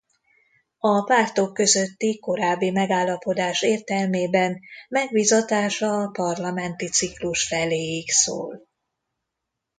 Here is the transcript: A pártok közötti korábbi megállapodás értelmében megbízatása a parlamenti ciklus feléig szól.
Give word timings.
A 0.79 1.03
pártok 1.03 1.53
közötti 1.53 2.19
korábbi 2.19 2.71
megállapodás 2.71 3.61
értelmében 3.61 4.59
megbízatása 4.89 5.97
a 6.01 6.07
parlamenti 6.09 6.89
ciklus 6.89 7.47
feléig 7.47 8.09
szól. 8.09 8.67